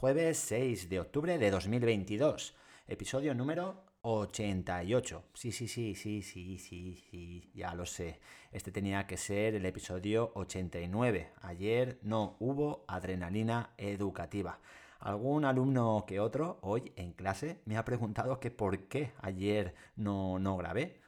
jueves 0.00 0.38
6 0.38 0.88
de 0.88 0.98
octubre 0.98 1.36
de 1.36 1.50
2022, 1.50 2.54
episodio 2.88 3.34
número 3.34 3.84
88. 4.00 5.24
Sí, 5.34 5.52
sí, 5.52 5.68
sí, 5.68 5.94
sí, 5.94 6.22
sí, 6.22 6.56
sí, 6.56 6.96
sí, 6.96 7.50
ya 7.52 7.74
lo 7.74 7.84
sé. 7.84 8.18
Este 8.50 8.72
tenía 8.72 9.06
que 9.06 9.18
ser 9.18 9.56
el 9.56 9.66
episodio 9.66 10.32
89. 10.36 11.32
Ayer 11.42 11.98
no 12.00 12.38
hubo 12.40 12.86
adrenalina 12.88 13.74
educativa. 13.76 14.60
Algún 15.00 15.44
alumno 15.44 16.06
que 16.08 16.18
otro 16.18 16.60
hoy 16.62 16.94
en 16.96 17.12
clase 17.12 17.60
me 17.66 17.76
ha 17.76 17.84
preguntado 17.84 18.40
que 18.40 18.50
por 18.50 18.88
qué 18.88 19.12
ayer 19.20 19.74
no, 19.96 20.38
no 20.38 20.56
grabé. 20.56 20.98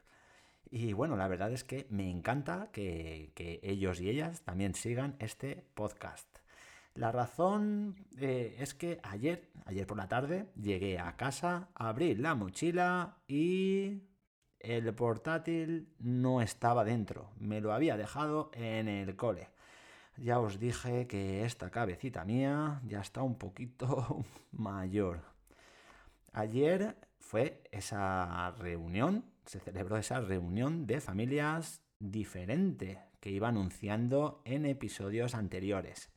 Y 0.70 0.92
bueno, 0.92 1.16
la 1.16 1.28
verdad 1.28 1.50
es 1.50 1.64
que 1.64 1.86
me 1.88 2.10
encanta 2.10 2.68
que, 2.72 3.32
que 3.34 3.58
ellos 3.62 4.02
y 4.02 4.10
ellas 4.10 4.42
también 4.42 4.74
sigan 4.74 5.16
este 5.18 5.64
podcast. 5.72 6.41
La 6.94 7.10
razón 7.10 7.96
eh, 8.18 8.56
es 8.58 8.74
que 8.74 9.00
ayer, 9.02 9.50
ayer 9.64 9.86
por 9.86 9.96
la 9.96 10.08
tarde, 10.08 10.46
llegué 10.60 10.98
a 10.98 11.16
casa, 11.16 11.70
abrí 11.74 12.14
la 12.14 12.34
mochila 12.34 13.16
y 13.26 14.02
el 14.60 14.94
portátil 14.94 15.88
no 15.98 16.42
estaba 16.42 16.84
dentro. 16.84 17.32
Me 17.38 17.60
lo 17.60 17.72
había 17.72 17.96
dejado 17.96 18.50
en 18.54 18.88
el 18.88 19.16
cole. 19.16 19.48
Ya 20.18 20.38
os 20.38 20.58
dije 20.58 21.06
que 21.06 21.44
esta 21.44 21.70
cabecita 21.70 22.24
mía 22.24 22.82
ya 22.84 23.00
está 23.00 23.22
un 23.22 23.38
poquito 23.38 24.24
mayor. 24.52 25.22
Ayer 26.32 26.96
fue 27.18 27.62
esa 27.72 28.50
reunión, 28.58 29.24
se 29.46 29.60
celebró 29.60 29.96
esa 29.96 30.20
reunión 30.20 30.86
de 30.86 31.00
familias 31.00 31.82
diferente 31.98 33.00
que 33.20 33.30
iba 33.30 33.48
anunciando 33.48 34.42
en 34.44 34.66
episodios 34.66 35.34
anteriores. 35.34 36.10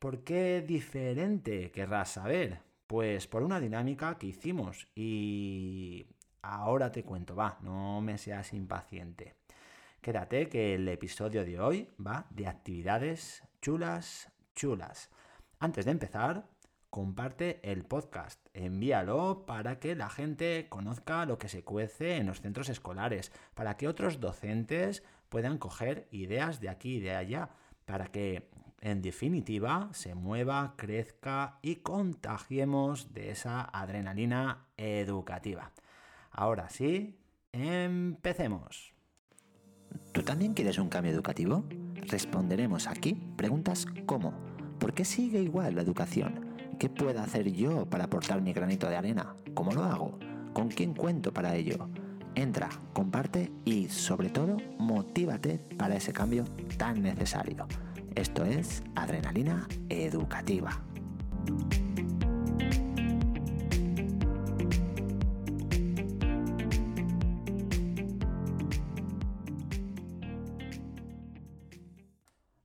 ¿Por 0.00 0.24
qué 0.24 0.64
diferente? 0.66 1.70
Querrás 1.70 2.12
saber. 2.12 2.62
Pues 2.86 3.26
por 3.26 3.42
una 3.42 3.60
dinámica 3.60 4.16
que 4.16 4.28
hicimos 4.28 4.88
y 4.94 6.06
ahora 6.40 6.90
te 6.90 7.04
cuento, 7.04 7.36
va, 7.36 7.58
no 7.60 8.00
me 8.00 8.16
seas 8.16 8.54
impaciente. 8.54 9.34
Quédate 10.00 10.48
que 10.48 10.74
el 10.74 10.88
episodio 10.88 11.44
de 11.44 11.60
hoy 11.60 11.90
va 12.04 12.26
de 12.30 12.46
actividades 12.46 13.42
chulas, 13.60 14.32
chulas. 14.54 15.10
Antes 15.58 15.84
de 15.84 15.90
empezar, 15.90 16.48
comparte 16.88 17.60
el 17.62 17.84
podcast, 17.84 18.40
envíalo 18.54 19.44
para 19.44 19.80
que 19.80 19.94
la 19.94 20.08
gente 20.08 20.66
conozca 20.70 21.26
lo 21.26 21.36
que 21.36 21.50
se 21.50 21.62
cuece 21.62 22.16
en 22.16 22.26
los 22.26 22.40
centros 22.40 22.70
escolares, 22.70 23.32
para 23.52 23.76
que 23.76 23.86
otros 23.86 24.18
docentes 24.18 25.02
puedan 25.28 25.58
coger 25.58 26.08
ideas 26.10 26.58
de 26.58 26.70
aquí 26.70 26.96
y 26.96 27.00
de 27.00 27.14
allá 27.16 27.50
para 27.84 28.06
que 28.06 28.48
en 28.80 29.02
definitiva 29.02 29.90
se 29.92 30.14
mueva, 30.14 30.74
crezca 30.76 31.58
y 31.62 31.76
contagiemos 31.76 33.12
de 33.12 33.30
esa 33.30 33.62
adrenalina 33.62 34.68
educativa. 34.76 35.72
Ahora 36.30 36.68
sí, 36.70 37.18
empecemos. 37.52 38.94
¿Tú 40.12 40.22
también 40.22 40.54
quieres 40.54 40.78
un 40.78 40.88
cambio 40.88 41.12
educativo? 41.12 41.64
Responderemos 42.06 42.86
aquí 42.86 43.14
preguntas 43.36 43.86
como 44.06 44.32
¿por 44.78 44.94
qué 44.94 45.04
sigue 45.04 45.42
igual 45.42 45.74
la 45.74 45.82
educación? 45.82 46.56
¿Qué 46.78 46.88
puedo 46.88 47.20
hacer 47.20 47.52
yo 47.52 47.84
para 47.86 48.04
aportar 48.04 48.40
mi 48.40 48.52
granito 48.52 48.88
de 48.88 48.96
arena? 48.96 49.36
¿Cómo 49.54 49.72
lo 49.72 49.84
hago? 49.84 50.18
¿Con 50.54 50.68
quién 50.68 50.94
cuento 50.94 51.32
para 51.32 51.54
ello? 51.54 51.90
Entra, 52.34 52.70
comparte 52.92 53.52
y 53.64 53.88
sobre 53.88 54.30
todo 54.30 54.56
motívate 54.78 55.58
para 55.76 55.96
ese 55.96 56.12
cambio 56.12 56.44
tan 56.78 57.02
necesario. 57.02 57.66
Esto 58.16 58.44
es 58.44 58.82
Adrenalina 58.96 59.68
Educativa. 59.88 60.82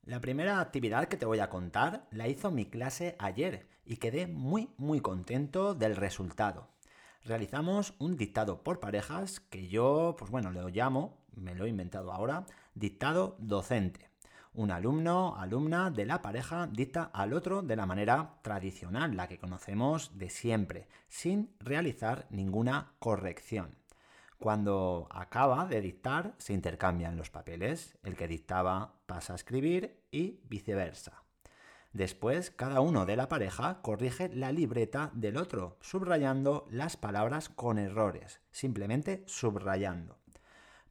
La 0.03 0.19
primera 0.19 0.59
actividad 0.59 1.07
que 1.07 1.17
te 1.17 1.25
voy 1.27 1.39
a 1.39 1.49
contar 1.49 2.07
la 2.09 2.27
hizo 2.27 2.49
mi 2.49 2.65
clase 2.65 3.15
ayer 3.19 3.67
y 3.85 3.97
quedé 3.97 4.25
muy 4.25 4.69
muy 4.77 4.99
contento 4.99 5.75
del 5.75 5.95
resultado. 5.95 6.69
Realizamos 7.23 7.93
un 7.99 8.17
dictado 8.17 8.63
por 8.63 8.79
parejas 8.79 9.39
que 9.39 9.67
yo, 9.67 10.15
pues 10.17 10.31
bueno, 10.31 10.51
lo 10.51 10.69
llamo, 10.69 11.19
me 11.35 11.53
lo 11.53 11.65
he 11.65 11.69
inventado 11.69 12.11
ahora, 12.11 12.45
dictado 12.73 13.35
docente. 13.39 14.14
Un 14.57 14.71
alumno, 14.71 15.35
alumna 15.37 15.91
de 15.91 16.05
la 16.05 16.21
pareja 16.21 16.65
dicta 16.71 17.11
al 17.13 17.33
otro 17.33 17.61
de 17.61 17.75
la 17.75 17.85
manera 17.85 18.39
tradicional, 18.41 19.17
la 19.17 19.27
que 19.27 19.37
conocemos 19.37 20.17
de 20.17 20.29
siempre, 20.29 20.87
sin 21.09 21.53
realizar 21.59 22.25
ninguna 22.29 22.93
corrección. 22.99 23.75
Cuando 24.39 25.09
acaba 25.11 25.65
de 25.65 25.81
dictar, 25.81 26.35
se 26.37 26.53
intercambian 26.53 27.17
los 27.17 27.29
papeles. 27.29 27.97
El 28.01 28.15
que 28.15 28.29
dictaba 28.29 28.93
pasa 29.07 29.33
a 29.33 29.35
escribir 29.35 30.01
y 30.09 30.39
viceversa. 30.45 31.23
Después, 31.91 32.49
cada 32.49 32.79
uno 32.79 33.05
de 33.05 33.17
la 33.17 33.27
pareja 33.27 33.81
corrige 33.81 34.29
la 34.29 34.53
libreta 34.53 35.11
del 35.13 35.35
otro, 35.35 35.77
subrayando 35.81 36.65
las 36.69 36.95
palabras 36.95 37.49
con 37.49 37.77
errores, 37.77 38.39
simplemente 38.51 39.25
subrayando. 39.27 40.17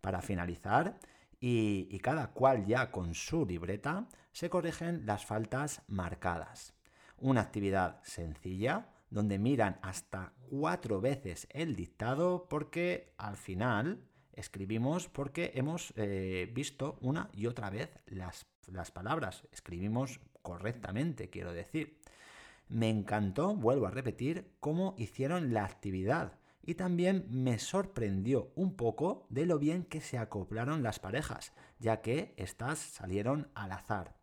Para 0.03 0.21
finalizar, 0.21 0.99
y, 1.47 1.99
cada 1.99 2.28
cual 2.28 2.65
ya 2.65 2.91
con 2.91 3.12
su 3.12 3.44
libreta 3.44 4.09
se 4.32 4.49
corrigen 4.49 5.05
las 5.05 5.27
faltas 5.27 5.82
marcadas. 5.88 6.72
Una 7.19 7.43
actividad 7.43 8.00
sencilla 8.03 8.88
donde 9.10 9.38
miran 9.38 9.78
hasta 9.83 10.33
cuatro 10.49 11.03
veces 11.03 11.47
el 11.50 11.77
dictado 11.77 12.47
porque 12.49 13.12
al 13.19 13.37
final 13.37 14.09
escribimos 14.33 15.09
porque 15.09 15.53
hemos 15.54 15.93
eh, 15.97 16.50
visto 16.54 16.97
una 17.03 17.28
y 17.34 17.47
otra 17.47 17.69
vez 17.69 17.91
las, 18.06 18.47
las 18.66 18.91
palabras. 18.91 19.47
Escribimos 19.53 20.21
correctamente, 20.41 21.28
quiero 21.28 21.53
decir. 21.53 22.00
Me 22.69 22.88
encantó, 22.88 23.54
vuelvo 23.54 23.87
a 23.87 23.91
repetir, 23.91 24.50
cómo 24.60 24.94
hicieron 24.97 25.53
la 25.53 25.66
actividad 25.66 26.38
y 26.67 26.75
también 26.75 27.27
me 27.31 27.59
sorprendió 27.59 28.53
un 28.55 28.75
poco 28.75 29.27
de 29.29 29.47
lo 29.47 29.59
bien 29.59 29.85
que 29.85 30.01
se 30.01 30.19
acoplaron 30.19 30.83
las 30.83 30.99
parejas, 30.99 31.53
ya 31.79 32.01
que 32.01 32.35
éstas 32.37 32.79
salieron 32.79 33.49
al 33.55 33.73
azar. 33.73 34.17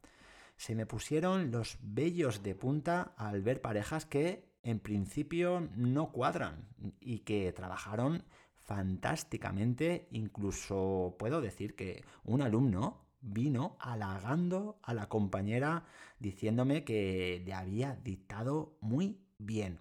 Se 0.57 0.75
me 0.75 0.85
pusieron 0.85 1.51
los 1.51 1.77
vellos 1.81 2.43
de 2.43 2.55
punta 2.55 3.13
al 3.17 3.41
ver 3.41 3.61
parejas 3.61 4.05
que 4.05 4.51
en 4.63 4.79
principio 4.79 5.67
no 5.75 6.11
cuadran 6.11 6.67
y 6.99 7.19
que 7.19 7.51
trabajaron 7.51 8.23
fantásticamente, 8.55 10.07
incluso 10.11 11.15
puedo 11.17 11.41
decir 11.41 11.75
que 11.75 12.03
un 12.23 12.41
alumno 12.41 13.05
vino 13.21 13.75
halagando 13.79 14.79
a 14.83 14.93
la 14.93 15.09
compañera 15.09 15.85
diciéndome 16.19 16.83
que 16.83 17.41
le 17.45 17.53
había 17.53 17.95
dictado 17.95 18.77
muy 18.81 19.19
bien. 19.37 19.79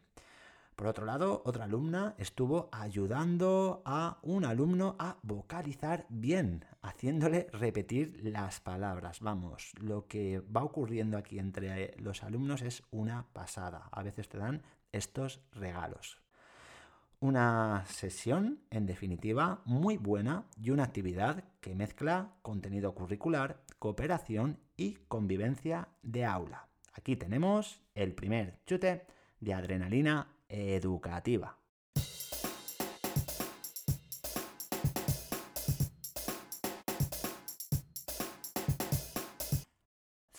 Por 0.81 0.87
otro 0.87 1.05
lado, 1.05 1.43
otra 1.45 1.65
alumna 1.65 2.15
estuvo 2.17 2.71
ayudando 2.73 3.83
a 3.85 4.19
un 4.23 4.47
alumno 4.47 4.97
a 4.99 5.19
vocalizar 5.23 6.07
bien, 6.09 6.65
haciéndole 6.81 7.49
repetir 7.53 8.19
las 8.23 8.61
palabras. 8.61 9.21
Vamos, 9.21 9.75
lo 9.79 10.07
que 10.07 10.41
va 10.41 10.65
ocurriendo 10.65 11.19
aquí 11.19 11.39
entre 11.39 11.95
los 11.99 12.23
alumnos 12.23 12.63
es 12.63 12.83
una 12.91 13.27
pasada. 13.35 13.91
A 13.93 14.03
veces 14.03 14.31
te 14.31 14.39
dan 14.39 14.63
estos 14.91 15.43
regalos. 15.53 16.17
Una 17.19 17.85
sesión, 17.85 18.63
en 18.71 18.87
definitiva, 18.87 19.61
muy 19.67 19.99
buena 19.99 20.47
y 20.57 20.71
una 20.71 20.85
actividad 20.85 21.45
que 21.61 21.75
mezcla 21.75 22.33
contenido 22.41 22.95
curricular, 22.95 23.61
cooperación 23.79 24.59
y 24.79 24.95
convivencia 25.09 25.89
de 26.03 26.25
aula. 26.25 26.71
Aquí 26.95 27.17
tenemos 27.17 27.83
el 27.95 28.15
primer 28.15 28.65
chute 28.65 29.05
de 29.41 29.53
adrenalina 29.53 30.40
educativa. 30.51 31.57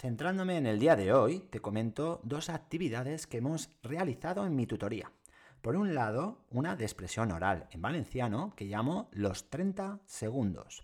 Centrándome 0.02 0.58
en 0.58 0.66
el 0.66 0.80
día 0.80 0.96
de 0.96 1.14
hoy, 1.14 1.42
te 1.52 1.60
comento 1.60 2.22
dos 2.24 2.50
actividades 2.50 3.28
que 3.28 3.38
hemos 3.38 3.70
realizado 3.84 4.48
en 4.48 4.56
mi 4.56 4.66
tutoría. 4.66 5.12
Por 5.62 5.76
un 5.76 5.94
lado, 5.94 6.44
una 6.50 6.76
de 6.76 6.86
expresión 6.86 7.32
oral 7.32 7.68
en 7.70 7.84
valenciano 7.84 8.52
que 8.56 8.66
llamo 8.66 9.10
los 9.12 9.52
30 9.52 10.00
segundos. 10.08 10.84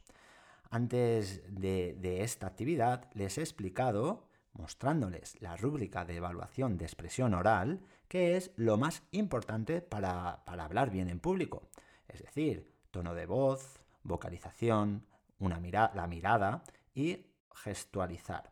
Antes 0.70 1.42
de, 1.50 1.98
de 2.00 2.22
esta 2.24 2.46
actividad 2.46 3.10
les 3.14 3.40
he 3.40 3.42
explicado 3.42 4.27
mostrándoles 4.58 5.40
la 5.42 5.56
rúbrica 5.56 6.04
de 6.06 6.18
evaluación 6.18 6.78
de 6.78 6.86
expresión 6.86 7.34
oral, 7.34 7.82
que 8.08 8.36
es 8.36 8.52
lo 8.56 8.78
más 8.78 9.04
importante 9.12 9.82
para, 9.82 10.44
hablar 10.46 10.90
bien 10.90 11.10
en 11.10 11.20
público. 11.20 11.70
Es 12.08 12.22
decir, 12.22 12.74
tono 12.92 13.14
de 13.14 13.26
voz, 13.26 13.80
vocalización, 14.04 15.06
una 15.40 15.60
la 15.94 16.08
mirada 16.08 16.64
y 16.94 17.28
gestualizar. 17.54 18.52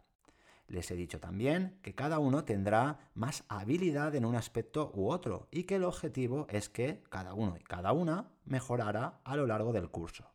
Les 0.68 0.90
he 0.90 0.96
dicho 0.96 1.20
también 1.20 1.78
que 1.84 1.94
cada 1.94 2.20
uno 2.20 2.44
tendrá 2.44 3.00
más 3.14 3.44
habilidad 3.50 4.16
en 4.16 4.26
un 4.26 4.36
aspecto 4.36 4.92
u 4.96 5.10
otro 5.10 5.48
y 5.52 5.64
que 5.64 5.76
el 5.76 5.84
objetivo 5.84 6.48
es 6.50 6.70
que 6.70 7.04
cada 7.10 7.34
uno 7.34 7.56
y 7.58 7.64
cada 7.64 7.92
una 7.92 8.32
mejorara 8.46 9.20
a 9.24 9.36
lo 9.36 9.46
largo 9.46 9.74
del 9.74 9.90
curso. 9.90 10.32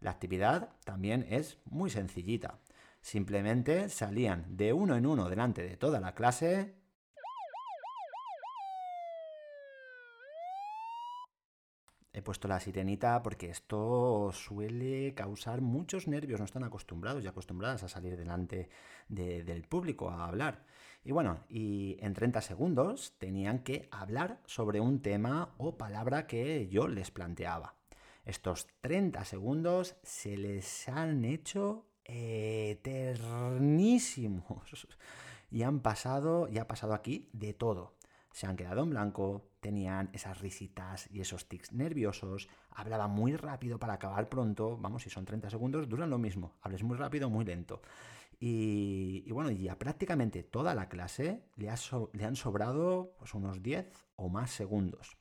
La 0.00 0.10
actividad 0.10 0.70
también 0.84 1.24
es 1.30 1.58
muy 1.64 1.88
sencillita. 1.88 2.58
Simplemente 3.04 3.90
salían 3.90 4.56
de 4.56 4.72
uno 4.72 4.96
en 4.96 5.04
uno 5.04 5.28
delante 5.28 5.62
de 5.62 5.76
toda 5.76 6.00
la 6.00 6.14
clase 6.14 6.74
He 12.14 12.22
puesto 12.22 12.48
la 12.48 12.60
sirenita 12.60 13.22
porque 13.22 13.50
esto 13.50 14.30
suele 14.32 15.12
causar 15.12 15.60
muchos 15.60 16.08
nervios, 16.08 16.40
no 16.40 16.46
están 16.46 16.64
acostumbrados 16.64 17.22
y 17.22 17.26
acostumbradas 17.26 17.82
a 17.82 17.88
salir 17.88 18.16
delante 18.16 18.70
del 19.08 19.64
público 19.64 20.08
a 20.08 20.26
hablar. 20.26 20.64
Y 21.04 21.12
bueno, 21.12 21.44
y 21.50 21.98
en 22.00 22.14
30 22.14 22.40
segundos 22.40 23.18
tenían 23.18 23.58
que 23.58 23.86
hablar 23.90 24.40
sobre 24.46 24.80
un 24.80 25.02
tema 25.02 25.54
o 25.58 25.76
palabra 25.76 26.26
que 26.26 26.68
yo 26.68 26.88
les 26.88 27.10
planteaba. 27.10 27.74
Estos 28.24 28.66
30 28.80 29.26
segundos 29.26 29.96
se 30.02 30.38
les 30.38 30.88
han 30.88 31.26
hecho 31.26 31.84
eternísimos 32.04 34.86
y 35.50 35.62
han 35.62 35.80
pasado, 35.80 36.48
y 36.48 36.58
ha 36.58 36.66
pasado 36.66 36.94
aquí 36.94 37.28
de 37.32 37.54
todo 37.54 37.94
se 38.34 38.48
han 38.48 38.56
quedado 38.56 38.82
en 38.82 38.90
blanco, 38.90 39.46
tenían 39.60 40.10
esas 40.12 40.40
risitas 40.40 41.08
y 41.12 41.20
esos 41.20 41.46
tics 41.46 41.72
nerviosos, 41.72 42.48
hablaban 42.70 43.12
muy 43.12 43.36
rápido 43.36 43.78
para 43.78 43.94
acabar 43.94 44.28
pronto, 44.28 44.76
vamos, 44.76 45.04
si 45.04 45.10
son 45.10 45.24
30 45.24 45.50
segundos, 45.50 45.88
duran 45.88 46.10
lo 46.10 46.18
mismo, 46.18 46.56
hables 46.60 46.82
muy 46.82 46.96
rápido, 46.96 47.30
muy 47.30 47.44
lento. 47.44 47.80
Y, 48.40 49.30
bueno, 49.30 49.52
ya 49.52 49.78
prácticamente 49.78 50.42
toda 50.42 50.74
la 50.74 50.88
clase 50.88 51.44
le, 51.54 51.72
le 52.12 52.24
han 52.24 52.34
sobrado 52.34 53.14
pues, 53.18 53.34
unos 53.34 53.62
10 53.62 53.86
o 54.16 54.28
más 54.28 54.50
segundos. 54.50 55.16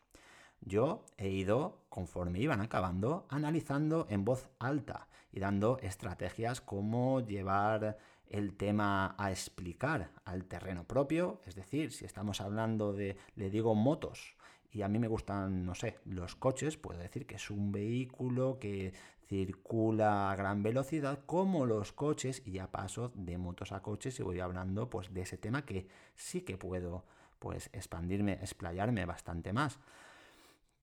Yo 0.66 1.06
he 1.18 1.30
ido, 1.30 1.82
conforme 1.90 2.40
iban 2.40 2.62
acabando, 2.62 3.26
analizando 3.30 4.08
en 4.10 4.24
voz 4.24 4.50
alta 4.60 5.08
y 5.32 5.40
dando 5.40 5.78
estrategias 5.82 6.62
como 6.62 7.20
llevar 7.20 7.98
el 8.30 8.56
tema 8.56 9.16
a 9.18 9.32
explicar 9.32 10.12
al 10.26 10.46
terreno 10.46 10.86
propio, 10.86 11.42
es 11.46 11.56
decir, 11.56 11.92
si 11.92 12.06
estamos 12.06 12.40
hablando 12.40 12.94
de, 12.94 13.18
le 13.36 13.50
digo 13.50 13.76
motos, 13.76 14.36
y 14.72 14.82
a 14.82 14.88
mí 14.88 14.98
me 14.98 15.08
gustan, 15.08 15.66
no 15.66 15.76
sé, 15.76 16.00
los 16.06 16.36
coches, 16.36 16.78
puedo 16.78 17.00
decir 17.00 17.28
que 17.28 17.36
es 17.36 17.52
un 17.52 17.72
vehículo 17.72 18.58
que 18.60 18.94
circula 19.28 20.32
a 20.32 20.36
gran 20.36 20.64
velocidad 20.64 21.20
como 21.26 21.66
los 21.66 21.92
coches 21.92 22.42
y 22.46 22.54
ya 22.54 22.72
paso 22.72 23.12
de 23.16 23.38
motos 23.38 23.72
a 23.72 23.82
coches 23.82 24.20
y 24.20 24.24
voy 24.24 24.40
hablando 24.40 24.90
pues 24.90 25.14
de 25.14 25.22
ese 25.22 25.38
tema 25.38 25.64
que 25.64 25.88
sí 26.16 26.42
que 26.42 26.58
puedo 26.58 27.06
pues 27.40 27.70
expandirme, 27.74 28.34
explayarme 28.34 29.06
bastante 29.06 29.54
más. 29.54 29.80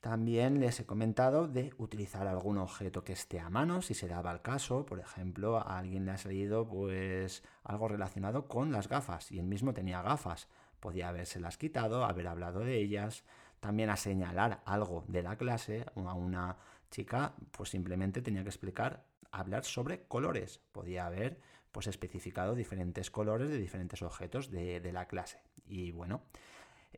También 0.01 0.61
les 0.61 0.81
he 0.81 0.87
comentado 0.87 1.47
de 1.47 1.75
utilizar 1.77 2.27
algún 2.27 2.57
objeto 2.57 3.05
que 3.05 3.13
esté 3.13 3.39
a 3.39 3.51
mano, 3.51 3.83
si 3.83 3.93
se 3.93 4.09
daba 4.09 4.33
el 4.33 4.41
caso. 4.41 4.87
Por 4.87 4.99
ejemplo, 4.99 5.59
a 5.59 5.79
alguien 5.79 6.07
le 6.07 6.13
ha 6.13 6.17
salido 6.17 6.67
pues 6.67 7.43
algo 7.65 7.87
relacionado 7.87 8.49
con 8.49 8.73
las 8.73 8.89
gafas 8.89 9.31
y 9.31 9.39
él 9.39 9.47
mismo 9.47 9.75
tenía 9.75 10.01
gafas. 10.01 10.49
Podía 10.81 11.13
las 11.13 11.59
quitado, 11.59 12.07
haber 12.07 12.29
hablado 12.29 12.61
de 12.61 12.79
ellas. 12.79 13.25
También 13.61 13.91
a 13.91 13.97
señalar 13.97 14.63
algo 14.65 15.05
de 15.07 15.23
la 15.23 15.37
clase 15.37 15.85
a 15.95 16.15
una 16.15 16.57
chica, 16.91 17.35
pues 17.51 17.69
simplemente 17.69 18.23
tenía 18.23 18.43
que 18.43 18.49
explicar, 18.49 19.05
hablar 19.31 19.65
sobre 19.65 20.05
colores. 20.05 20.61
Podía 20.73 21.05
haber 21.05 21.43
pues 21.73 21.87
especificado 21.87 22.55
diferentes 22.55 23.11
colores 23.11 23.51
de 23.51 23.59
diferentes 23.59 24.01
objetos 24.01 24.51
de, 24.51 24.81
de 24.81 24.93
la 24.93 25.07
clase. 25.07 25.43
Y 25.67 25.93
bueno, 25.93 26.23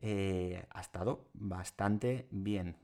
eh, 0.03 0.67
ha 0.71 0.81
estado 0.81 1.31
bastante 1.33 2.27
bien 2.31 2.77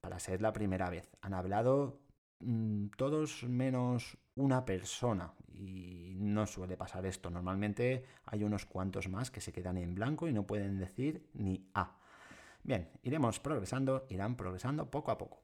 para 0.00 0.18
ser 0.20 0.42
la 0.42 0.52
primera 0.52 0.90
vez. 0.90 1.10
Han 1.22 1.32
hablado 1.32 2.00
mm, 2.40 2.88
todos 2.96 3.44
menos 3.44 4.18
una 4.34 4.66
persona 4.66 5.32
y 5.54 6.16
no 6.18 6.46
suele 6.46 6.76
pasar 6.76 7.06
esto. 7.06 7.30
Normalmente 7.30 8.04
hay 8.26 8.44
unos 8.44 8.66
cuantos 8.66 9.08
más 9.08 9.30
que 9.30 9.40
se 9.40 9.52
quedan 9.52 9.78
en 9.78 9.94
blanco 9.94 10.28
y 10.28 10.34
no 10.34 10.46
pueden 10.46 10.78
decir 10.78 11.26
ni 11.32 11.66
A. 11.74 11.96
Bien, 12.62 12.90
iremos 13.02 13.40
progresando, 13.40 14.06
irán 14.10 14.36
progresando 14.36 14.90
poco 14.90 15.10
a 15.10 15.18
poco. 15.18 15.42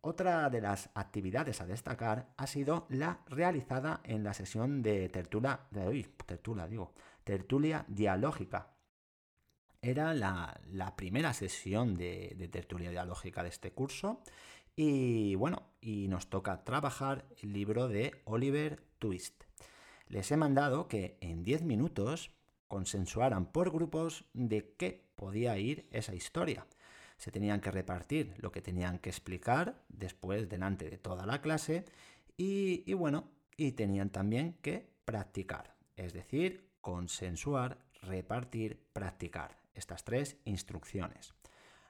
Otra 0.00 0.50
de 0.50 0.60
las 0.60 0.90
actividades 0.94 1.60
a 1.60 1.66
destacar 1.66 2.28
ha 2.36 2.46
sido 2.46 2.86
la 2.90 3.20
realizada 3.28 4.00
en 4.04 4.24
la 4.24 4.34
sesión 4.34 4.82
de 4.82 5.08
tertulia, 5.08 5.60
de, 5.70 6.06
tertulia, 6.26 6.66
digo, 6.66 6.92
tertulia 7.22 7.84
dialógica, 7.88 8.73
era 9.84 10.14
la, 10.14 10.94
primera 10.96 11.34
sesión 11.34 11.94
de, 11.94 12.48
tertulia 12.50 12.90
dialógica 12.90 13.42
de 13.42 13.50
este 13.50 13.72
curso. 13.72 14.22
Y 14.74 15.34
bueno, 15.36 15.70
y 15.80 16.08
nos 16.08 16.30
toca 16.30 16.64
trabajar 16.64 17.26
el 17.42 17.52
libro 17.52 17.86
de 17.88 18.22
Oliver 18.24 18.82
Twist. 18.98 19.44
Les 20.08 20.30
he 20.32 20.36
mandado 20.36 20.88
que 20.88 21.18
en 21.20 21.44
10 21.44 21.62
minutos 21.62 22.30
consensuaran 22.66 23.52
por 23.52 23.70
grupos 23.70 24.24
de 24.32 24.74
qué 24.76 25.04
podía 25.16 25.58
ir 25.58 25.86
esa 25.92 26.14
historia. 26.14 26.66
Se 27.18 27.30
tenían 27.30 27.60
que 27.60 27.70
repartir 27.70 28.34
lo 28.38 28.50
que 28.50 28.62
tenían 28.62 28.98
que 28.98 29.10
explicar 29.10 29.84
después 29.88 30.48
delante 30.48 30.90
de 30.90 30.98
toda 30.98 31.26
la 31.26 31.40
clase 31.40 31.84
y, 32.36 32.82
y 32.90 32.94
bueno, 32.94 33.30
y 33.56 33.72
tenían 33.72 34.10
también 34.10 34.54
que 34.60 34.88
practicar, 35.04 35.76
es 35.94 36.12
decir, 36.12 36.70
consensuar, 36.80 37.78
repartir, 38.02 38.82
practicar 38.92 39.63
estas 39.74 40.04
tres 40.04 40.36
instrucciones. 40.44 41.34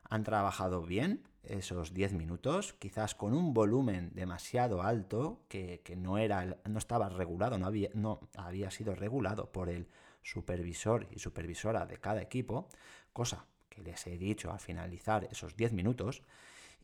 Han 0.08 0.22
trabajado 0.22 0.82
bien 0.82 1.22
esos 1.42 1.94
10 1.94 2.12
minutos, 2.12 2.74
quizás 2.74 3.14
con 3.14 3.34
un 3.34 3.54
volumen 3.54 4.10
demasiado 4.14 4.82
alto 4.82 5.44
que, 5.48 5.80
no, 5.96 6.18
era, 6.18 6.58
no 6.64 6.78
estaba 6.78 7.08
regulado, 7.08 7.58
no 7.58 7.66
había, 7.66 7.90
no 7.94 8.20
había 8.36 8.70
sido 8.70 8.94
regulado 8.94 9.50
por 9.50 9.68
el 9.68 9.88
supervisor 10.22 11.06
y 11.10 11.18
supervisora 11.18 11.86
de 11.86 11.98
cada 11.98 12.22
equipo, 12.22 12.68
cosa 13.12 13.46
que 13.68 13.82
les 13.82 14.06
he 14.06 14.16
dicho 14.16 14.52
al 14.52 14.60
finalizar 14.60 15.28
esos 15.30 15.56
10 15.56 15.72
minutos. 15.72 16.22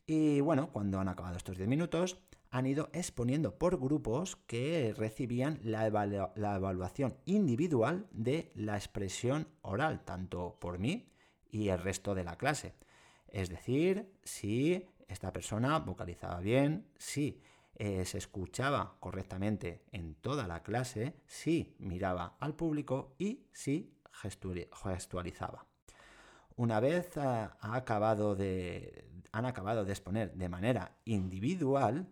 Y 0.05 0.41
bueno, 0.41 0.71
cuando 0.71 0.99
han 0.99 1.07
acabado 1.07 1.37
estos 1.37 1.57
10 1.57 1.69
minutos, 1.69 2.17
han 2.51 2.67
ido 2.67 2.89
exponiendo 2.91 3.57
por 3.57 3.79
grupos 3.79 4.35
que 4.35 4.93
recibían 4.97 5.59
la, 5.63 5.87
evaluación 5.87 7.15
individual 7.25 8.07
de 8.11 8.51
la 8.55 8.75
expresión 8.75 9.47
oral, 9.61 10.03
tanto 10.03 10.57
por 10.59 10.77
mí 10.77 11.09
y 11.49 11.69
el 11.69 11.79
resto 11.79 12.13
de 12.13 12.25
la 12.25 12.37
clase. 12.37 12.75
Es 13.29 13.47
decir, 13.49 14.11
si 14.23 14.85
esta 15.07 15.31
persona 15.31 15.79
vocalizaba 15.79 16.41
bien, 16.41 16.87
si 16.97 17.41
eh, 17.75 18.03
se 18.03 18.17
escuchaba 18.17 18.97
correctamente 18.99 19.85
en 19.93 20.15
toda 20.15 20.45
la 20.45 20.61
clase, 20.61 21.15
si 21.25 21.73
miraba 21.79 22.35
al 22.41 22.53
público 22.53 23.15
y 23.17 23.45
si 23.53 23.95
gestualizaba. 24.11 25.65
Una 26.57 26.81
vez 26.81 27.15
eh, 27.15 27.47
han 27.61 27.73
acabado 27.73 28.35
de 28.35 29.05
exponer 29.87 30.33
de 30.33 30.49
manera 30.49 30.97
individual, 31.05 32.09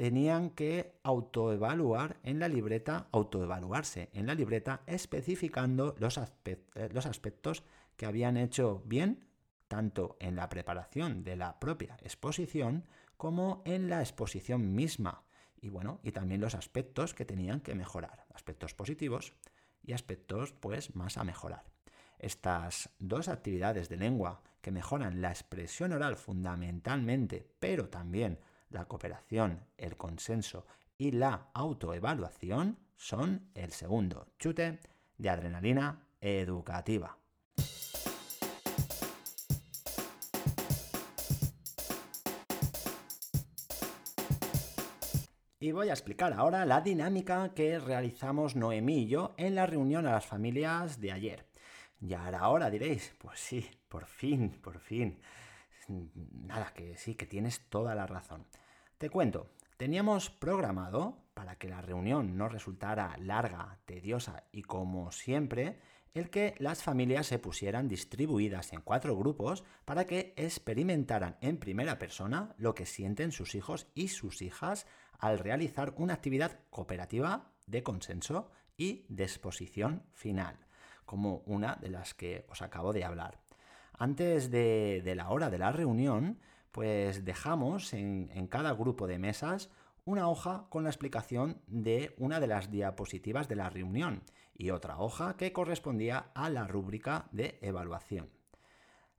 tenían 0.00 0.48
que 0.48 0.94
autoevaluar 1.02 2.16
en 2.22 2.38
la 2.38 2.48
libreta, 2.48 3.08
autoevaluarse 3.12 4.08
en 4.14 4.26
la 4.26 4.34
libreta, 4.34 4.80
especificando 4.86 5.94
los, 5.98 6.18
eh, 6.46 6.88
los 6.90 7.04
aspectos 7.04 7.64
que 7.98 8.06
habían 8.06 8.38
hecho 8.38 8.82
bien, 8.86 9.26
tanto 9.68 10.16
en 10.18 10.36
la 10.36 10.48
preparación 10.48 11.22
de 11.22 11.36
la 11.36 11.60
propia 11.60 11.98
exposición 12.00 12.86
como 13.18 13.60
en 13.66 13.90
la 13.90 14.00
exposición 14.00 14.74
misma. 14.74 15.24
Y 15.60 15.68
bueno, 15.68 16.00
y 16.02 16.12
también 16.12 16.40
los 16.40 16.54
aspectos 16.54 17.12
que 17.12 17.26
tenían 17.26 17.60
que 17.60 17.74
mejorar, 17.74 18.24
aspectos 18.32 18.72
positivos 18.72 19.34
y 19.82 19.92
aspectos 19.92 20.54
pues 20.54 20.96
más 20.96 21.18
a 21.18 21.24
mejorar. 21.24 21.66
Estas 22.18 22.88
dos 23.00 23.28
actividades 23.28 23.90
de 23.90 23.98
lengua 23.98 24.40
que 24.62 24.70
mejoran 24.70 25.20
la 25.20 25.28
expresión 25.28 25.92
oral 25.92 26.16
fundamentalmente, 26.16 27.46
pero 27.60 27.90
también 27.90 28.38
la 28.70 28.86
cooperación, 28.86 29.66
el 29.76 29.96
consenso 29.96 30.66
y 30.96 31.12
la 31.12 31.48
autoevaluación 31.54 32.78
son 32.96 33.50
el 33.54 33.72
segundo 33.72 34.28
chute 34.38 34.80
de 35.16 35.30
adrenalina 35.30 36.06
educativa. 36.20 37.16
Y 45.62 45.72
voy 45.72 45.90
a 45.90 45.92
explicar 45.92 46.32
ahora 46.32 46.64
la 46.64 46.80
dinámica 46.80 47.52
que 47.54 47.78
realizamos 47.78 48.56
Noemí 48.56 49.02
y 49.02 49.08
yo 49.08 49.34
en 49.36 49.54
la 49.54 49.66
reunión 49.66 50.06
a 50.06 50.12
las 50.12 50.26
familias 50.26 51.00
de 51.00 51.12
ayer. 51.12 51.46
Ya 52.00 52.26
era 52.26 52.48
hora, 52.48 52.70
diréis. 52.70 53.14
Pues 53.18 53.40
sí, 53.40 53.70
por 53.88 54.06
fin, 54.06 54.58
por 54.62 54.78
fin. 54.78 55.20
Nada, 55.88 56.72
que 56.72 56.96
sí, 56.96 57.14
que 57.14 57.26
tienes 57.26 57.60
toda 57.68 57.94
la 57.94 58.06
razón. 58.06 58.46
Te 59.00 59.08
cuento, 59.08 59.48
Teníamos 59.78 60.28
programado, 60.28 61.24
para 61.32 61.56
que 61.56 61.70
la 61.70 61.80
reunión 61.80 62.36
no 62.36 62.50
resultara 62.50 63.16
larga, 63.16 63.78
tediosa 63.86 64.44
y 64.52 64.60
como 64.60 65.10
siempre, 65.10 65.78
el 66.12 66.28
que 66.28 66.54
las 66.58 66.82
familias 66.82 67.26
se 67.26 67.38
pusieran 67.38 67.88
distribuidas 67.88 68.74
en 68.74 68.82
cuatro 68.82 69.16
grupos 69.16 69.64
para 69.86 70.06
que 70.06 70.34
experimentaran 70.36 71.38
en 71.40 71.56
primera 71.56 71.98
persona 71.98 72.54
lo 72.58 72.74
que 72.74 72.84
sienten 72.84 73.32
sus 73.32 73.54
hijos 73.54 73.86
y 73.94 74.08
sus 74.08 74.42
hijas 74.42 74.86
al 75.18 75.38
realizar 75.38 75.94
una 75.96 76.12
actividad 76.12 76.60
cooperativa 76.68 77.54
de 77.66 77.82
consenso 77.82 78.50
y 78.76 79.06
de 79.08 79.22
exposición 79.22 80.02
final, 80.12 80.58
como 81.06 81.36
una 81.46 81.76
de 81.76 81.88
las 81.88 82.12
que 82.12 82.44
os 82.50 82.60
acabo 82.60 82.92
de 82.92 83.04
hablar. 83.04 83.40
Antes 83.94 84.50
de, 84.50 85.02
la 85.16 85.30
hora 85.30 85.48
de 85.48 85.58
la 85.58 85.72
reunión, 85.72 86.38
pues 86.72 87.24
dejamos 87.24 87.92
en, 87.92 88.46
cada 88.48 88.72
grupo 88.72 89.06
de 89.06 89.18
mesas 89.18 89.70
una 90.04 90.28
hoja 90.28 90.66
con 90.70 90.84
la 90.84 90.90
explicación 90.90 91.60
de 91.66 92.14
una 92.18 92.40
de 92.40 92.46
las 92.46 92.70
diapositivas 92.70 93.48
de 93.48 93.56
la 93.56 93.70
reunión 93.70 94.22
y 94.54 94.70
otra 94.70 94.98
hoja 94.98 95.36
que 95.36 95.52
correspondía 95.52 96.30
a 96.34 96.50
la 96.50 96.66
rúbrica 96.66 97.28
de 97.32 97.58
evaluación. 97.62 98.30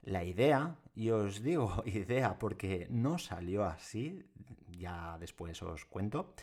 La 0.01 0.23
idea, 0.23 0.77
y 0.95 1.11
os 1.11 1.41
digo 1.41 1.83
idea 1.85 2.39
porque 2.39 2.87
no 2.89 3.17
salió 3.17 3.65
así, 3.65 4.25
ya 4.67 5.17
después 5.19 5.61
os 5.61 5.85
cuento, 5.85 6.33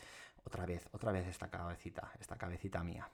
otra 0.44 0.64
vez, 0.66 0.88
otra 0.92 1.12
vez 1.12 1.26
esta 1.26 1.50
cabecita, 1.50 2.12
esta 2.20 2.36
cabecita 2.36 2.82
mía. 2.82 3.10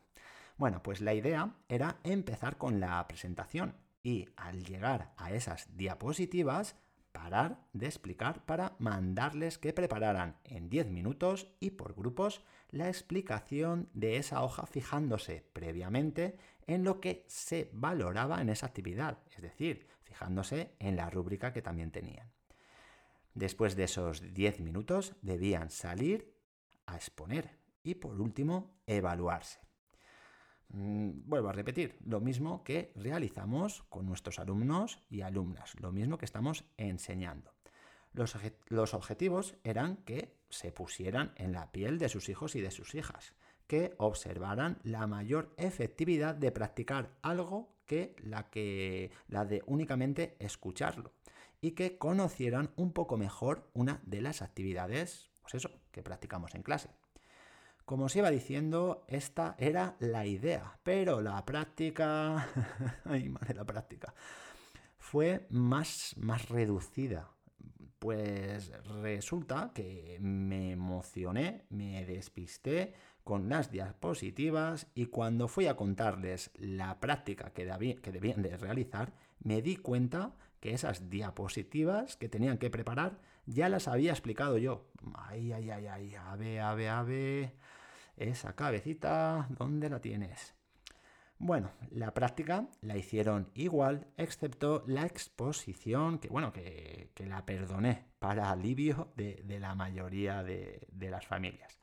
Bueno, 0.56 0.82
pues 0.82 1.00
la 1.00 1.14
idea 1.14 1.54
era 1.68 1.96
empezar 2.04 2.58
con 2.58 2.78
la 2.78 3.06
presentación 3.08 3.74
y 4.02 4.28
al 4.36 4.64
llegar 4.64 5.12
a 5.16 5.32
esas 5.32 5.76
diapositivas, 5.76 6.76
parar 7.14 7.64
de 7.72 7.86
explicar 7.86 8.44
para 8.44 8.74
mandarles 8.80 9.56
que 9.56 9.72
prepararan 9.72 10.36
en 10.42 10.68
10 10.68 10.88
minutos 10.88 11.46
y 11.60 11.70
por 11.70 11.94
grupos 11.94 12.42
la 12.70 12.88
explicación 12.88 13.88
de 13.94 14.16
esa 14.16 14.42
hoja 14.42 14.66
fijándose 14.66 15.46
previamente 15.52 16.36
en 16.66 16.82
lo 16.82 17.00
que 17.00 17.24
se 17.28 17.70
valoraba 17.72 18.42
en 18.42 18.48
esa 18.48 18.66
actividad, 18.66 19.20
es 19.30 19.40
decir, 19.40 19.86
fijándose 20.02 20.74
en 20.80 20.96
la 20.96 21.08
rúbrica 21.08 21.52
que 21.52 21.62
también 21.62 21.92
tenían. 21.92 22.32
Después 23.32 23.76
de 23.76 23.84
esos 23.84 24.34
10 24.34 24.60
minutos 24.60 25.14
debían 25.22 25.70
salir 25.70 26.34
a 26.86 26.96
exponer 26.96 27.58
y 27.84 27.94
por 27.94 28.20
último 28.20 28.80
evaluarse. 28.86 29.63
Mm, 30.74 31.28
vuelvo 31.28 31.50
a 31.50 31.52
repetir, 31.52 31.96
lo 32.04 32.20
mismo 32.20 32.64
que 32.64 32.92
realizamos 32.96 33.84
con 33.90 34.06
nuestros 34.06 34.40
alumnos 34.40 34.98
y 35.08 35.20
alumnas, 35.20 35.76
lo 35.78 35.92
mismo 35.92 36.18
que 36.18 36.24
estamos 36.24 36.64
enseñando. 36.76 37.54
Los, 38.12 38.94
objetivos 38.94 39.54
eran 39.62 39.98
que 39.98 40.36
se 40.48 40.72
pusieran 40.72 41.32
en 41.36 41.52
la 41.52 41.70
piel 41.70 41.98
de 41.98 42.08
sus 42.08 42.28
hijos 42.28 42.56
y 42.56 42.60
de 42.60 42.72
sus 42.72 42.96
hijas, 42.96 43.34
que 43.68 43.94
observaran 43.98 44.80
la 44.82 45.06
mayor 45.06 45.54
efectividad 45.58 46.34
de 46.34 46.50
practicar 46.50 47.10
algo 47.22 47.76
que 47.86 48.16
la, 48.18 48.50
que 48.50 49.12
la 49.28 49.44
de 49.44 49.62
únicamente 49.66 50.36
escucharlo 50.40 51.12
y 51.60 51.72
que 51.72 51.98
conocieran 51.98 52.72
un 52.74 52.92
poco 52.92 53.16
mejor 53.16 53.70
una 53.74 54.00
de 54.06 54.22
las 54.22 54.42
actividades, 54.42 55.30
pues 55.42 55.54
eso, 55.54 55.70
que 55.92 56.02
practicamos 56.02 56.54
en 56.56 56.62
clase. 56.62 56.90
Como 57.84 58.06
os 58.06 58.16
iba 58.16 58.30
diciendo, 58.30 59.04
esta 59.08 59.56
era 59.58 59.96
la 60.00 60.24
idea, 60.24 60.78
pero 60.82 61.20
la 61.20 61.44
práctica, 61.44 62.48
ay 63.04 63.28
madre, 63.28 63.54
la 63.54 63.66
práctica, 63.66 64.14
fue 64.96 65.46
más, 65.50 66.14
más 66.16 66.48
reducida. 66.48 67.30
Pues 67.98 68.72
resulta 69.02 69.72
que 69.74 70.18
me 70.20 70.72
emocioné, 70.72 71.66
me 71.68 72.06
despisté 72.06 72.94
con 73.22 73.50
las 73.50 73.70
diapositivas 73.70 74.86
y 74.94 75.06
cuando 75.06 75.46
fui 75.46 75.66
a 75.66 75.76
contarles 75.76 76.50
la 76.56 77.00
práctica 77.00 77.52
que, 77.52 77.98
que 78.02 78.12
debían 78.12 78.42
de 78.42 78.56
realizar, 78.56 79.12
me 79.40 79.60
di 79.60 79.76
cuenta 79.76 80.34
que 80.60 80.72
esas 80.72 81.10
diapositivas 81.10 82.16
que 82.16 82.30
tenían 82.30 82.56
que 82.56 82.70
preparar 82.70 83.18
ya 83.44 83.68
las 83.68 83.88
había 83.88 84.12
explicado 84.12 84.56
yo. 84.56 84.86
Ay, 85.14 85.52
ay, 85.52 85.70
ay, 85.70 85.86
ay, 85.86 86.14
ave, 86.14 86.60
ave, 86.60 86.88
ave. 86.88 87.54
Esa 88.16 88.54
cabecita, 88.54 89.46
¿dónde 89.50 89.90
la 89.90 90.00
tienes? 90.00 90.54
Bueno, 91.38 91.72
la 91.90 92.14
práctica 92.14 92.68
la 92.80 92.96
hicieron 92.96 93.50
igual, 93.54 94.06
excepto 94.16 94.84
la 94.86 95.04
exposición, 95.04 96.18
que 96.18 96.28
bueno, 96.28 96.52
que, 96.52 97.10
la 97.26 97.44
perdoné 97.44 98.06
para 98.18 98.50
alivio 98.50 99.12
de, 99.16 99.42
la 99.58 99.74
mayoría 99.74 100.42
de, 100.42 100.86
de 100.92 101.10
las 101.10 101.26
familias. 101.26 101.78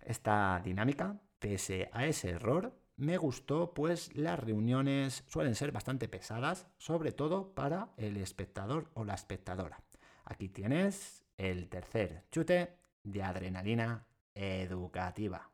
Esta 0.00 0.60
dinámica, 0.64 1.20
pese 1.38 1.88
a 1.92 2.06
ese 2.06 2.30
error, 2.30 2.76
me 2.96 3.16
gustó, 3.16 3.72
pues 3.72 4.14
las 4.16 4.38
reuniones 4.38 5.24
suelen 5.28 5.54
ser 5.54 5.72
bastante 5.72 6.08
pesadas, 6.08 6.66
sobre 6.76 7.12
todo 7.12 7.54
para 7.54 7.90
el 7.96 8.16
espectador 8.16 8.90
o 8.94 9.04
la 9.04 9.14
espectadora. 9.14 9.80
Aquí 10.24 10.48
tienes 10.48 11.24
el 11.36 11.68
tercer 11.68 12.24
chute 12.30 12.76
de 13.04 13.22
adrenalina 13.22 14.06
educativa. 14.34 15.51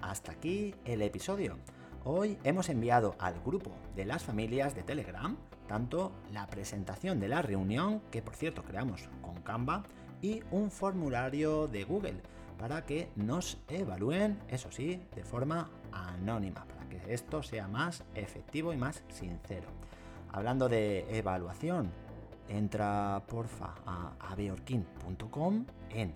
Hasta 0.00 0.32
aquí 0.32 0.74
el 0.84 1.02
episodio. 1.02 1.56
Hoy 2.04 2.38
hemos 2.44 2.68
enviado 2.68 3.16
al 3.18 3.40
grupo 3.40 3.72
de 3.94 4.04
las 4.04 4.22
familias 4.22 4.74
de 4.74 4.82
Telegram 4.82 5.36
tanto 5.66 6.12
la 6.32 6.46
presentación 6.46 7.18
de 7.20 7.28
la 7.28 7.42
reunión, 7.42 8.00
que 8.10 8.22
por 8.22 8.34
cierto 8.34 8.62
creamos 8.62 9.08
con 9.22 9.42
Canva, 9.42 9.82
y 10.22 10.42
un 10.50 10.70
formulario 10.70 11.66
de 11.68 11.84
Google 11.84 12.20
para 12.58 12.86
que 12.86 13.10
nos 13.16 13.58
evalúen, 13.68 14.38
eso 14.48 14.70
sí, 14.70 15.02
de 15.14 15.24
forma 15.24 15.70
anónima, 15.92 16.64
para 16.64 16.88
que 16.88 17.12
esto 17.12 17.42
sea 17.42 17.68
más 17.68 18.04
efectivo 18.14 18.72
y 18.72 18.76
más 18.76 19.02
sincero. 19.08 19.68
Hablando 20.32 20.68
de 20.68 21.06
evaluación, 21.18 21.90
entra 22.48 23.22
porfa 23.26 23.74
a 23.84 24.12
abeorkin.com 24.30 25.66
en 25.90 26.14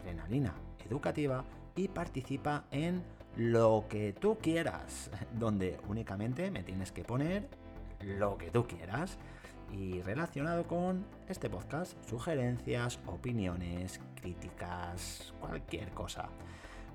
adrenalina 0.00 0.54
educativa 0.86 1.44
y 1.76 1.88
participa 1.88 2.64
en 2.70 3.04
lo 3.36 3.84
que 3.88 4.12
tú 4.12 4.38
quieras, 4.38 5.10
donde 5.38 5.78
únicamente 5.88 6.50
me 6.50 6.62
tienes 6.62 6.90
que 6.90 7.04
poner 7.04 7.48
lo 8.00 8.36
que 8.38 8.50
tú 8.50 8.66
quieras 8.66 9.18
y 9.72 10.00
relacionado 10.02 10.66
con 10.66 11.04
este 11.28 11.50
podcast, 11.50 11.96
sugerencias, 12.08 12.98
opiniones, 13.06 14.00
críticas, 14.14 15.34
cualquier 15.40 15.90
cosa. 15.90 16.28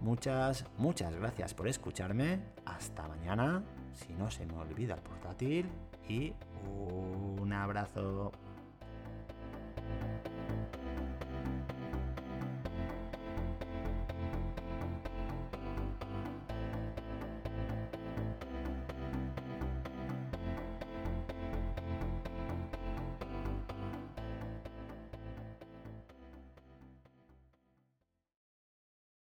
Muchas, 0.01 0.65
muchas 0.77 1.15
gracias 1.15 1.53
por 1.53 1.67
escucharme. 1.67 2.39
Hasta 2.65 3.07
mañana, 3.07 3.63
si 3.93 4.13
no 4.13 4.31
se 4.31 4.45
me 4.47 4.57
olvida 4.57 4.95
el 4.95 5.01
portátil 5.01 5.69
y 6.07 6.33
un 6.67 7.53
abrazo. 7.53 8.31